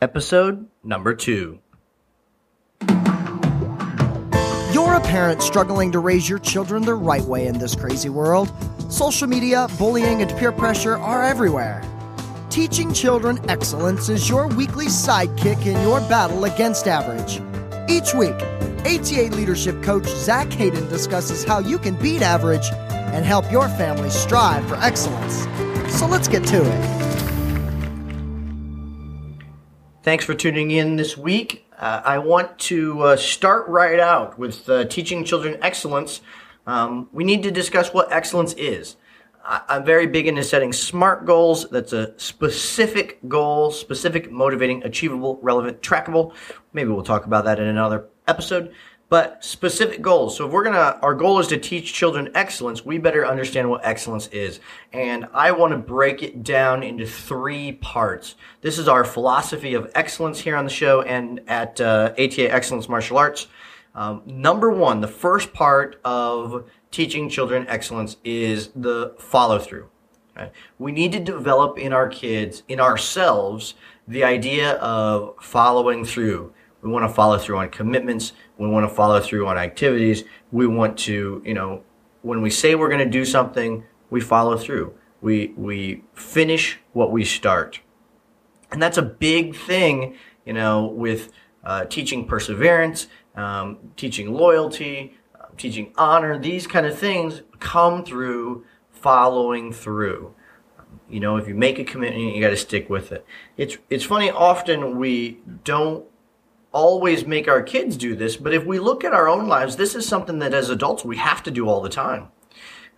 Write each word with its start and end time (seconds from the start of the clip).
episode 0.00 0.66
number 0.84 1.14
two. 1.14 1.60
You're 4.72 4.94
a 4.94 5.00
parent 5.00 5.42
struggling 5.42 5.92
to 5.92 5.98
raise 5.98 6.28
your 6.28 6.38
children 6.38 6.82
the 6.82 6.94
right 6.94 7.22
way 7.22 7.46
in 7.46 7.58
this 7.58 7.74
crazy 7.74 8.08
world. 8.08 8.50
Social 8.90 9.26
media, 9.26 9.68
bullying, 9.78 10.22
and 10.22 10.30
peer 10.38 10.52
pressure 10.52 10.96
are 10.96 11.24
everywhere. 11.24 11.82
Teaching 12.50 12.92
children 12.92 13.38
excellence 13.50 14.08
is 14.08 14.28
your 14.28 14.48
weekly 14.48 14.86
sidekick 14.86 15.66
in 15.66 15.80
your 15.82 16.00
battle 16.00 16.44
against 16.44 16.86
average. 16.86 17.40
Each 17.88 18.14
week, 18.14 18.36
ATA 18.86 19.30
leadership 19.34 19.82
coach 19.82 20.06
Zach 20.06 20.52
Hayden 20.52 20.88
discusses 20.88 21.44
how 21.44 21.58
you 21.58 21.78
can 21.78 21.94
beat 21.96 22.22
average 22.22 22.70
and 22.90 23.24
help 23.24 23.50
your 23.50 23.68
family 23.70 24.10
strive 24.10 24.66
for 24.68 24.76
excellence. 24.76 25.46
So 25.98 26.06
let's 26.06 26.28
get 26.28 26.44
to 26.46 26.62
it. 26.62 26.95
Thanks 30.06 30.24
for 30.24 30.34
tuning 30.34 30.70
in 30.70 30.94
this 30.94 31.16
week. 31.18 31.66
Uh, 31.76 32.00
I 32.04 32.18
want 32.18 32.60
to 32.60 33.02
uh, 33.02 33.16
start 33.16 33.66
right 33.66 33.98
out 33.98 34.38
with 34.38 34.68
uh, 34.68 34.84
teaching 34.84 35.24
children 35.24 35.58
excellence. 35.62 36.20
Um, 36.64 37.08
we 37.10 37.24
need 37.24 37.42
to 37.42 37.50
discuss 37.50 37.92
what 37.92 38.12
excellence 38.12 38.52
is. 38.52 38.98
I- 39.44 39.62
I'm 39.68 39.84
very 39.84 40.06
big 40.06 40.28
into 40.28 40.44
setting 40.44 40.72
SMART 40.72 41.26
goals. 41.26 41.68
That's 41.70 41.92
a 41.92 42.16
specific 42.20 43.18
goal, 43.26 43.72
specific, 43.72 44.30
motivating, 44.30 44.84
achievable, 44.84 45.40
relevant, 45.42 45.82
trackable. 45.82 46.34
Maybe 46.72 46.88
we'll 46.90 47.02
talk 47.02 47.26
about 47.26 47.44
that 47.46 47.58
in 47.58 47.66
another 47.66 48.06
episode. 48.28 48.72
But 49.08 49.44
specific 49.44 50.02
goals. 50.02 50.36
So 50.36 50.46
if 50.46 50.52
we're 50.52 50.64
gonna, 50.64 50.98
our 51.00 51.14
goal 51.14 51.38
is 51.38 51.46
to 51.48 51.58
teach 51.58 51.92
children 51.92 52.28
excellence, 52.34 52.84
we 52.84 52.98
better 52.98 53.24
understand 53.24 53.70
what 53.70 53.84
excellence 53.84 54.26
is. 54.28 54.58
And 54.92 55.28
I 55.32 55.52
want 55.52 55.72
to 55.72 55.78
break 55.78 56.24
it 56.24 56.42
down 56.42 56.82
into 56.82 57.06
three 57.06 57.72
parts. 57.72 58.34
This 58.62 58.78
is 58.78 58.88
our 58.88 59.04
philosophy 59.04 59.74
of 59.74 59.92
excellence 59.94 60.40
here 60.40 60.56
on 60.56 60.64
the 60.64 60.70
show 60.70 61.02
and 61.02 61.40
at 61.46 61.80
uh, 61.80 62.14
ATA 62.18 62.52
Excellence 62.52 62.88
Martial 62.88 63.16
Arts. 63.16 63.46
Um, 63.94 64.22
number 64.26 64.70
one, 64.70 65.00
the 65.00 65.08
first 65.08 65.52
part 65.52 66.00
of 66.04 66.68
teaching 66.90 67.28
children 67.28 67.64
excellence 67.68 68.16
is 68.24 68.68
the 68.74 69.14
follow 69.18 69.58
through. 69.58 69.88
Right? 70.36 70.52
We 70.78 70.92
need 70.92 71.12
to 71.12 71.20
develop 71.20 71.78
in 71.78 71.92
our 71.92 72.08
kids, 72.08 72.62
in 72.68 72.80
ourselves, 72.80 73.74
the 74.06 74.24
idea 74.24 74.74
of 74.74 75.36
following 75.40 76.04
through. 76.04 76.52
We 76.82 76.90
want 76.90 77.08
to 77.08 77.14
follow 77.14 77.38
through 77.38 77.58
on 77.58 77.70
commitments. 77.70 78.32
We 78.58 78.68
want 78.68 78.88
to 78.88 78.94
follow 78.94 79.20
through 79.20 79.46
on 79.46 79.58
activities. 79.58 80.24
We 80.52 80.66
want 80.66 80.98
to, 81.00 81.42
you 81.44 81.54
know, 81.54 81.82
when 82.22 82.42
we 82.42 82.50
say 82.50 82.74
we're 82.74 82.88
going 82.88 83.04
to 83.04 83.10
do 83.10 83.24
something, 83.24 83.84
we 84.10 84.20
follow 84.20 84.56
through. 84.56 84.94
We, 85.20 85.54
we 85.56 86.04
finish 86.14 86.78
what 86.92 87.10
we 87.10 87.24
start. 87.24 87.80
And 88.70 88.82
that's 88.82 88.98
a 88.98 89.02
big 89.02 89.56
thing, 89.56 90.16
you 90.44 90.52
know, 90.52 90.86
with 90.86 91.30
uh, 91.64 91.84
teaching 91.86 92.26
perseverance, 92.26 93.08
um, 93.34 93.78
teaching 93.96 94.32
loyalty, 94.32 95.16
uh, 95.40 95.46
teaching 95.56 95.92
honor. 95.96 96.38
These 96.38 96.66
kind 96.66 96.86
of 96.86 96.98
things 96.98 97.42
come 97.58 98.04
through 98.04 98.64
following 98.90 99.72
through. 99.72 100.34
You 101.08 101.20
know, 101.20 101.36
if 101.36 101.46
you 101.46 101.54
make 101.54 101.78
a 101.78 101.84
commitment, 101.84 102.34
you 102.34 102.40
got 102.40 102.50
to 102.50 102.56
stick 102.56 102.90
with 102.90 103.12
it. 103.12 103.24
It's 103.56 103.76
it's 103.88 104.04
funny. 104.04 104.30
Often 104.30 104.98
we 104.98 105.38
don't 105.64 106.04
always 106.76 107.26
make 107.26 107.48
our 107.48 107.62
kids 107.62 107.96
do 107.96 108.14
this, 108.14 108.36
but 108.36 108.52
if 108.52 108.66
we 108.66 108.78
look 108.78 109.02
at 109.02 109.14
our 109.14 109.28
own 109.28 109.48
lives, 109.48 109.76
this 109.76 109.94
is 109.94 110.06
something 110.06 110.40
that 110.40 110.52
as 110.52 110.68
adults 110.68 111.06
we 111.06 111.16
have 111.16 111.42
to 111.44 111.50
do 111.50 111.66
all 111.66 111.80
the 111.80 111.88
time. 111.88 112.28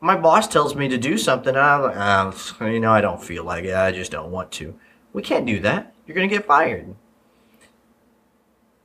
My 0.00 0.16
boss 0.16 0.46
tells 0.46 0.76
me 0.76 0.86
to 0.86 0.96
do 0.96 1.18
something, 1.18 1.56
and 1.56 1.58
I'm 1.58 1.82
like, 1.82 1.96
oh, 1.96 2.66
you 2.66 2.78
know, 2.78 2.92
I 2.92 3.00
don't 3.00 3.22
feel 3.22 3.42
like 3.42 3.64
it. 3.64 3.74
I 3.74 3.90
just 3.90 4.12
don't 4.12 4.30
want 4.30 4.52
to. 4.52 4.78
We 5.12 5.22
can't 5.22 5.44
do 5.44 5.58
that. 5.60 5.92
You're 6.06 6.14
going 6.14 6.28
to 6.28 6.34
get 6.34 6.46
fired. 6.46 6.94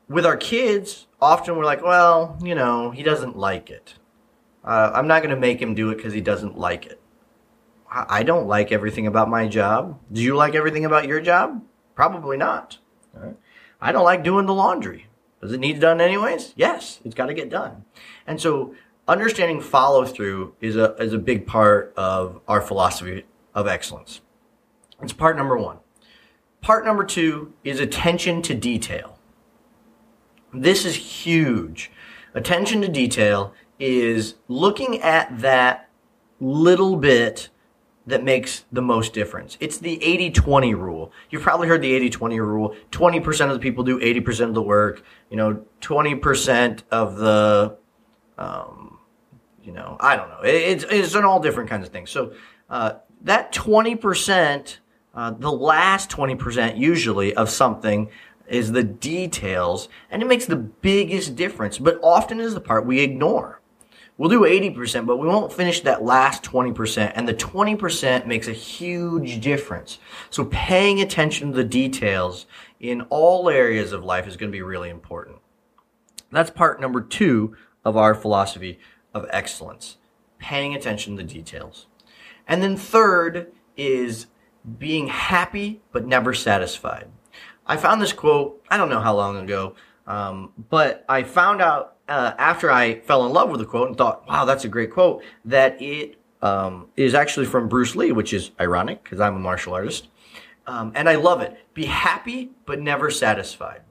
With 0.08 0.26
our 0.26 0.38
kids, 0.38 1.06
often 1.22 1.56
we're 1.56 1.66
like, 1.66 1.84
well, 1.84 2.40
you 2.44 2.56
know, 2.56 2.90
he 2.90 3.04
doesn't 3.04 3.38
like 3.38 3.70
it. 3.70 3.94
Uh, 4.66 4.92
I'm 4.96 5.08
not 5.08 5.22
going 5.22 5.36
to 5.36 5.40
make 5.40 5.62
him 5.62 5.76
do 5.76 5.92
it 5.92 5.98
because 5.98 6.14
he 6.14 6.22
doesn't 6.22 6.58
like 6.58 6.88
it. 6.88 7.00
I 7.92 8.24
don't 8.24 8.48
like 8.48 8.72
everything 8.72 9.06
about 9.06 9.30
my 9.30 9.48
job. 9.48 10.00
Do 10.12 10.22
you 10.22 10.36
like 10.36 10.56
everything 10.56 10.86
about 10.86 11.08
your 11.08 11.22
job? 11.22 11.64
Probably 11.94 12.38
not. 12.38 12.80
Right. 13.20 13.36
I 13.82 13.92
don't 13.92 14.04
like 14.04 14.24
doing 14.24 14.46
the 14.46 14.54
laundry. 14.54 15.08
Does 15.42 15.54
it 15.54 15.60
need 15.60 15.80
done 15.80 16.02
anyways? 16.02 16.54
Yes, 16.56 17.00
it's 17.06 17.16
got 17.16 17.28
to 17.28 17.34
get 17.34 17.50
done. 17.50 17.86
And 18.28 18.42
so 18.42 18.76
understanding 19.08 19.62
follow 19.62 20.06
through 20.06 20.56
is 20.60 20.76
a, 20.76 20.96
is 20.96 21.14
a 21.14 21.18
big 21.18 21.48
part 21.48 21.94
of 21.96 22.42
our 22.48 22.62
philosophy 22.62 23.26
of 23.56 23.68
excellence. 23.68 24.22
It's 25.02 25.14
part 25.14 25.38
number 25.38 25.58
one. 25.58 25.78
Part 26.62 26.86
number 26.86 27.06
two 27.06 27.54
is 27.64 27.80
attention 27.80 28.42
to 28.44 28.54
detail. 28.54 29.18
This 30.54 30.84
is 30.86 30.96
huge. 30.96 31.92
Attention 32.34 32.82
to 32.82 32.90
detail 32.90 33.54
is 33.80 34.36
looking 34.48 35.02
at 35.02 35.40
that 35.40 35.90
little 36.40 36.98
bit 36.98 37.50
that 38.10 38.24
makes 38.24 38.66
the 38.72 38.82
most 38.82 39.14
difference. 39.14 39.58
It's 39.60 39.78
the 39.78 39.98
80-20 39.98 40.76
rule. 40.78 41.12
You've 41.30 41.42
probably 41.42 41.68
heard 41.68 41.82
the 41.82 42.10
80-20 42.10 42.38
rule. 42.40 42.76
20% 42.92 43.48
of 43.48 43.54
the 43.54 43.60
people 43.60 43.84
do 43.84 44.00
80% 44.00 44.50
of 44.50 44.54
the 44.54 44.62
work. 44.62 45.04
You 45.30 45.38
know, 45.38 45.66
20% 45.82 46.84
of 46.92 47.18
the, 47.18 47.78
um, 48.38 49.00
you 49.64 49.72
know, 49.72 49.98
I 50.00 50.16
don't 50.16 50.30
know. 50.30 50.42
It's, 50.44 50.84
it's 50.90 51.16
in 51.16 51.24
all 51.24 51.40
different 51.40 51.70
kinds 51.70 51.86
of 51.86 51.94
things. 51.94 52.10
So, 52.10 52.34
uh, 52.70 52.94
that 53.22 53.54
20%, 53.54 54.78
uh, 55.14 55.32
the 55.32 55.52
last 55.52 56.10
20% 56.10 56.78
usually 56.78 57.34
of 57.36 57.50
something 57.50 58.10
is 58.48 58.72
the 58.72 58.84
details 58.84 59.90
and 60.10 60.22
it 60.22 60.26
makes 60.26 60.46
the 60.46 60.56
biggest 60.56 61.36
difference, 61.36 61.78
but 61.78 62.00
often 62.02 62.40
is 62.40 62.54
the 62.54 62.62
part 62.62 62.86
we 62.86 63.00
ignore. 63.00 63.59
We'll 64.20 64.30
do 64.30 64.42
80%, 64.42 65.06
but 65.06 65.16
we 65.16 65.30
won't 65.30 65.54
finish 65.54 65.80
that 65.80 66.04
last 66.04 66.44
20%. 66.44 67.14
And 67.16 67.26
the 67.26 67.34
20% 67.34 68.26
makes 68.26 68.50
a 68.50 68.54
huge 68.54 69.40
difference. 69.40 69.98
So 70.30 70.44
paying 70.44 71.00
attention 71.00 71.52
to 71.52 71.56
the 71.56 71.64
details 71.64 72.46
in 72.82 73.04
all 73.04 73.50
areas 73.50 73.94
of 73.94 74.04
life 74.04 74.28
is 74.28 74.36
going 74.36 74.52
to 74.52 74.56
be 74.56 74.62
really 74.62 74.90
important. 74.90 75.38
That's 76.34 76.50
part 76.50 76.82
number 76.82 77.00
two 77.00 77.56
of 77.86 77.96
our 77.96 78.14
philosophy 78.14 78.78
of 79.14 79.26
excellence. 79.30 79.96
Paying 80.38 80.76
attention 80.76 81.16
to 81.16 81.24
the 81.24 81.34
details. 81.34 81.88
And 82.46 82.62
then 82.62 82.76
third 82.76 83.54
is 83.78 84.26
being 84.78 85.08
happy 85.08 85.80
but 85.94 86.06
never 86.06 86.34
satisfied. 86.34 87.08
I 87.66 87.78
found 87.78 88.02
this 88.02 88.12
quote, 88.12 88.62
I 88.70 88.76
don't 88.76 88.90
know 88.90 89.00
how 89.00 89.16
long 89.16 89.38
ago, 89.38 89.76
um, 90.10 90.52
but 90.70 91.06
I 91.08 91.22
found 91.24 91.62
out 91.62 91.98
uh, 92.10 92.34
after 92.40 92.72
I 92.72 93.00
fell 93.02 93.26
in 93.28 93.32
love 93.32 93.50
with 93.52 93.60
the 93.60 93.66
quote 93.66 93.88
and 93.88 93.98
thought, 93.98 94.28
wow, 94.28 94.44
that's 94.44 94.66
a 94.66 94.68
great 94.68 94.92
quote, 94.92 95.24
that 95.46 95.80
it 95.80 96.20
um, 96.42 96.88
is 96.98 97.14
actually 97.14 97.46
from 97.46 97.70
Bruce 97.70 97.96
Lee, 97.96 98.12
which 98.12 98.34
is 98.34 98.50
ironic 98.60 99.04
because 99.04 99.20
I'm 99.20 99.36
a 99.36 99.40
martial 99.40 99.74
artist. 99.74 100.08
Um, 100.66 100.92
and 100.96 101.08
I 101.08 101.16
love 101.16 101.42
it. 101.42 101.58
Be 101.76 101.86
happy 101.86 102.50
but 102.66 102.82
never 102.82 103.12
satisfied. 103.12 103.82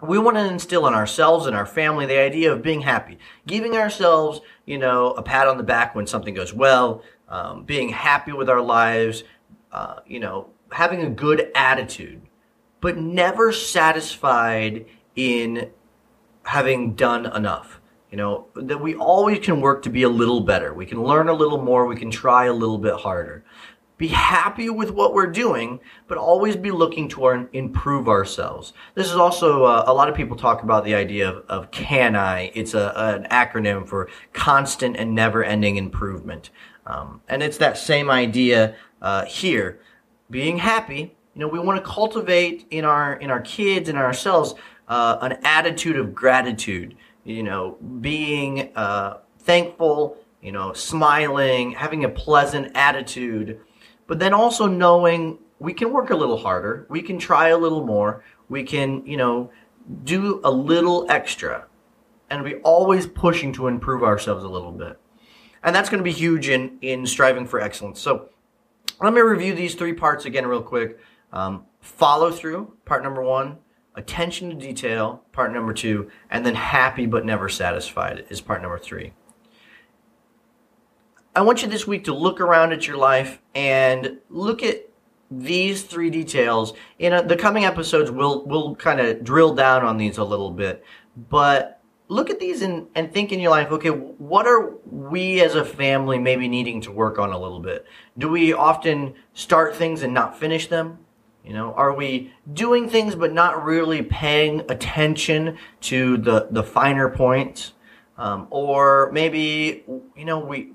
We 0.00 0.18
want 0.18 0.36
to 0.36 0.46
instill 0.46 0.86
in 0.86 0.94
ourselves 0.94 1.46
and 1.46 1.56
our 1.56 1.66
family 1.66 2.06
the 2.06 2.18
idea 2.18 2.52
of 2.52 2.62
being 2.62 2.82
happy, 2.82 3.18
giving 3.46 3.76
ourselves, 3.76 4.40
you 4.66 4.78
know, 4.78 5.12
a 5.12 5.22
pat 5.22 5.48
on 5.48 5.56
the 5.56 5.62
back 5.64 5.94
when 5.94 6.06
something 6.06 6.34
goes 6.34 6.52
well, 6.52 7.02
um, 7.28 7.64
being 7.64 7.88
happy 7.88 8.32
with 8.32 8.48
our 8.48 8.60
lives, 8.60 9.24
uh, 9.72 10.00
you 10.06 10.20
know, 10.20 10.50
having 10.70 11.02
a 11.02 11.10
good 11.10 11.50
attitude, 11.54 12.22
but 12.80 12.98
never 12.98 13.50
satisfied 13.50 14.86
in 15.16 15.70
having 16.44 16.94
done 16.94 17.26
enough. 17.34 17.80
You 18.10 18.18
know, 18.18 18.46
that 18.54 18.80
we 18.80 18.94
always 18.94 19.40
can 19.40 19.60
work 19.60 19.82
to 19.82 19.90
be 19.90 20.04
a 20.04 20.08
little 20.08 20.40
better. 20.40 20.72
We 20.72 20.86
can 20.86 21.02
learn 21.02 21.28
a 21.28 21.32
little 21.32 21.60
more. 21.60 21.86
We 21.86 21.96
can 21.96 22.12
try 22.12 22.44
a 22.44 22.52
little 22.52 22.78
bit 22.78 22.94
harder. 22.94 23.44
Be 23.96 24.08
happy 24.08 24.70
with 24.70 24.90
what 24.90 25.14
we're 25.14 25.26
doing, 25.28 25.80
but 26.06 26.18
always 26.18 26.56
be 26.56 26.70
looking 26.70 27.08
to 27.08 27.48
improve 27.52 28.08
ourselves. 28.08 28.72
This 28.94 29.06
is 29.06 29.16
also, 29.16 29.64
uh, 29.64 29.84
a 29.86 29.94
lot 29.94 30.08
of 30.08 30.14
people 30.14 30.36
talk 30.36 30.62
about 30.62 30.84
the 30.84 30.94
idea 30.94 31.28
of, 31.28 31.44
of 31.48 31.70
CANI. 31.70 32.52
It's 32.54 32.74
a, 32.74 32.92
an 32.96 33.26
acronym 33.30 33.86
for 33.86 34.08
constant 34.32 34.96
and 34.96 35.14
never 35.14 35.42
ending 35.42 35.76
improvement. 35.76 36.50
Um, 36.86 37.20
and 37.28 37.42
it's 37.42 37.58
that 37.58 37.78
same 37.78 38.10
idea, 38.10 38.76
uh, 39.00 39.24
here. 39.26 39.80
Being 40.30 40.58
happy, 40.58 41.16
you 41.34 41.40
know, 41.40 41.48
we 41.48 41.58
want 41.58 41.82
to 41.82 41.90
cultivate 41.90 42.66
in 42.70 42.84
our, 42.84 43.14
in 43.14 43.30
our 43.30 43.40
kids 43.40 43.88
and 43.88 43.98
ourselves, 43.98 44.54
uh, 44.88 45.18
an 45.20 45.38
attitude 45.44 45.96
of 45.96 46.14
gratitude, 46.14 46.96
you 47.24 47.42
know, 47.42 47.76
being, 48.00 48.70
uh, 48.76 49.18
thankful, 49.38 50.16
you 50.40 50.52
know, 50.52 50.72
smiling, 50.72 51.72
having 51.72 52.04
a 52.04 52.08
pleasant 52.08 52.70
attitude, 52.74 53.60
but 54.06 54.18
then 54.18 54.34
also 54.34 54.66
knowing 54.66 55.38
we 55.58 55.72
can 55.72 55.92
work 55.92 56.10
a 56.10 56.16
little 56.16 56.36
harder, 56.36 56.86
we 56.90 57.00
can 57.00 57.18
try 57.18 57.48
a 57.48 57.58
little 57.58 57.84
more, 57.84 58.22
we 58.48 58.62
can, 58.62 59.04
you 59.06 59.16
know, 59.16 59.50
do 60.04 60.40
a 60.44 60.50
little 60.50 61.06
extra, 61.10 61.66
and 62.30 62.44
be 62.44 62.56
always 62.56 63.06
pushing 63.06 63.52
to 63.52 63.68
improve 63.68 64.02
ourselves 64.02 64.44
a 64.44 64.48
little 64.48 64.72
bit. 64.72 64.98
And 65.62 65.74
that's 65.74 65.88
going 65.88 65.98
to 65.98 66.04
be 66.04 66.12
huge 66.12 66.48
in, 66.48 66.78
in 66.82 67.06
striving 67.06 67.46
for 67.46 67.60
excellence. 67.60 68.00
So 68.00 68.28
let 69.00 69.12
me 69.12 69.20
review 69.20 69.54
these 69.54 69.74
three 69.74 69.94
parts 69.94 70.24
again 70.24 70.46
real 70.46 70.62
quick. 70.62 70.98
Um, 71.32 71.64
follow 71.80 72.30
through, 72.30 72.76
part 72.84 73.02
number 73.02 73.22
one. 73.22 73.58
Attention 73.96 74.50
to 74.50 74.56
detail, 74.56 75.22
part 75.32 75.52
number 75.52 75.72
two. 75.72 76.10
And 76.30 76.44
then 76.44 76.54
happy 76.54 77.06
but 77.06 77.24
never 77.24 77.48
satisfied 77.48 78.26
is 78.28 78.40
part 78.40 78.62
number 78.62 78.78
three. 78.78 79.12
I 81.36 81.42
want 81.42 81.62
you 81.62 81.68
this 81.68 81.86
week 81.86 82.04
to 82.04 82.14
look 82.14 82.40
around 82.40 82.72
at 82.72 82.86
your 82.86 82.96
life 82.96 83.40
and 83.54 84.18
look 84.30 84.62
at 84.62 84.88
these 85.30 85.82
three 85.82 86.10
details. 86.10 86.74
In 86.98 87.26
the 87.26 87.36
coming 87.36 87.64
episodes, 87.64 88.10
we'll 88.10 88.44
we'll 88.46 88.76
kind 88.76 89.00
of 89.00 89.24
drill 89.24 89.54
down 89.54 89.84
on 89.84 89.96
these 89.96 90.18
a 90.18 90.24
little 90.24 90.50
bit, 90.50 90.84
but 91.16 91.80
look 92.08 92.30
at 92.30 92.38
these 92.38 92.62
and, 92.62 92.86
and 92.94 93.12
think 93.12 93.32
in 93.32 93.40
your 93.40 93.50
life, 93.50 93.70
okay, 93.72 93.88
what 93.88 94.46
are 94.46 94.74
we 94.84 95.40
as 95.40 95.54
a 95.54 95.64
family 95.64 96.18
maybe 96.18 96.48
needing 96.48 96.80
to 96.82 96.92
work 96.92 97.18
on 97.18 97.32
a 97.32 97.38
little 97.38 97.60
bit? 97.60 97.86
Do 98.18 98.28
we 98.28 98.52
often 98.52 99.14
start 99.32 99.74
things 99.74 100.02
and 100.02 100.12
not 100.12 100.38
finish 100.38 100.68
them? 100.68 100.98
You 101.44 101.52
know, 101.52 101.74
are 101.74 101.92
we 101.94 102.32
doing 102.52 102.88
things 102.88 103.14
but 103.14 103.32
not 103.32 103.64
really 103.64 104.02
paying 104.02 104.60
attention 104.70 105.58
to 105.82 106.16
the, 106.16 106.48
the 106.50 106.62
finer 106.62 107.10
points? 107.10 107.72
Um, 108.16 108.46
or 108.50 109.10
maybe, 109.12 109.84
you 110.16 110.24
know, 110.24 110.38
we, 110.38 110.72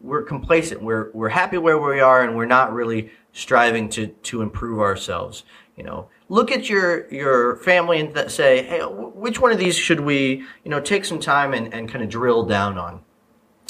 we're 0.00 0.22
complacent. 0.22 0.82
We're, 0.82 1.10
we're 1.12 1.28
happy 1.28 1.58
where 1.58 1.78
we 1.78 2.00
are 2.00 2.22
and 2.22 2.36
we're 2.36 2.46
not 2.46 2.72
really 2.72 3.10
striving 3.32 3.88
to, 3.90 4.08
to 4.08 4.42
improve 4.42 4.80
ourselves. 4.80 5.44
You 5.76 5.84
know, 5.84 6.08
look 6.28 6.50
at 6.50 6.68
your 6.68 7.08
your 7.08 7.56
family 7.58 8.00
and 8.00 8.12
th- 8.12 8.30
say, 8.30 8.64
hey, 8.64 8.80
which 8.80 9.40
one 9.40 9.52
of 9.52 9.58
these 9.58 9.76
should 9.76 10.00
we, 10.00 10.44
you 10.64 10.70
know, 10.72 10.80
take 10.80 11.04
some 11.04 11.20
time 11.20 11.54
and, 11.54 11.72
and 11.72 11.88
kind 11.88 12.02
of 12.02 12.10
drill 12.10 12.44
down 12.44 12.76
on. 12.78 13.00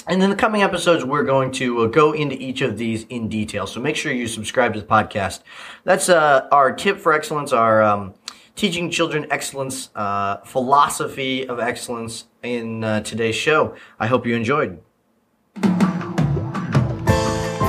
And 0.08 0.22
in 0.22 0.30
the 0.30 0.36
coming 0.36 0.62
episodes, 0.62 1.04
we're 1.04 1.22
going 1.22 1.52
to 1.52 1.82
uh, 1.82 1.86
go 1.86 2.12
into 2.12 2.34
each 2.36 2.62
of 2.62 2.78
these 2.78 3.04
in 3.04 3.28
detail. 3.28 3.66
So 3.66 3.78
make 3.78 3.94
sure 3.94 4.10
you 4.10 4.26
subscribe 4.26 4.72
to 4.72 4.80
the 4.80 4.86
podcast. 4.86 5.42
That's 5.84 6.08
uh, 6.08 6.48
our 6.50 6.72
tip 6.72 6.98
for 6.98 7.12
excellence, 7.12 7.52
our 7.52 7.82
um, 7.82 8.14
teaching 8.56 8.90
children 8.90 9.26
excellence 9.30 9.90
uh, 9.94 10.38
philosophy 10.38 11.46
of 11.46 11.60
excellence 11.60 12.24
in 12.42 12.82
uh, 12.84 13.00
today's 13.00 13.36
show. 13.36 13.76
I 14.00 14.06
hope 14.06 14.26
you 14.26 14.34
enjoyed. 14.34 14.80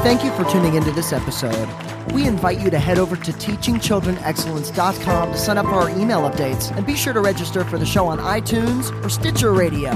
Thank 0.02 0.24
you 0.24 0.32
for 0.32 0.46
tuning 0.46 0.76
into 0.76 0.92
this 0.92 1.12
episode. 1.12 1.68
We 2.14 2.26
invite 2.26 2.62
you 2.62 2.70
to 2.70 2.80
head 2.80 3.00
over 3.00 3.18
to 3.18 3.32
teachingchildrenexcellence.com 3.34 5.32
to 5.34 5.38
sign 5.38 5.58
up 5.58 5.66
for 5.66 5.74
our 5.74 5.90
email 5.90 6.22
updates 6.22 6.76
and 6.76 6.86
be 6.88 6.96
sure 6.96 7.12
to 7.12 7.20
register 7.20 7.66
for 7.66 7.78
the 7.78 7.86
show 7.86 8.08
on 8.08 8.18
iTunes 8.20 8.92
or 9.04 9.10
Stitcher 9.10 9.52
Radio. 9.52 9.92